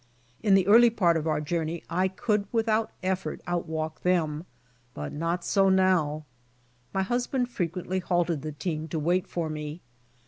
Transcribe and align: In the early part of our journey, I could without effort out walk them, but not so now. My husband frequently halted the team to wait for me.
In 0.41 0.55
the 0.55 0.65
early 0.65 0.89
part 0.89 1.15
of 1.15 1.27
our 1.27 1.39
journey, 1.39 1.83
I 1.87 2.07
could 2.07 2.47
without 2.51 2.89
effort 3.03 3.39
out 3.45 3.67
walk 3.67 4.01
them, 4.01 4.47
but 4.95 5.13
not 5.13 5.45
so 5.45 5.69
now. 5.69 6.25
My 6.91 7.03
husband 7.03 7.49
frequently 7.49 7.99
halted 7.99 8.41
the 8.41 8.51
team 8.51 8.87
to 8.87 8.97
wait 8.97 9.27
for 9.27 9.47
me. 9.47 9.79